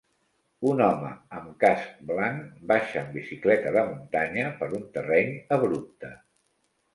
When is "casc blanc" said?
1.63-2.55